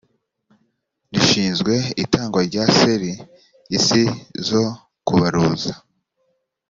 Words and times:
rishinzwe 1.13 1.73
itangwa 2.03 2.41
rya 2.49 2.63
ser 2.77 3.01
isi 3.77 4.03
zo 4.47 4.63
kubaruza 5.07 5.73